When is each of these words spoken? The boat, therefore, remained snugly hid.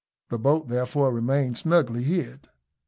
The 0.29 0.39
boat, 0.39 0.67
therefore, 0.67 1.11
remained 1.13 1.57
snugly 1.57 2.01
hid. 2.01 2.49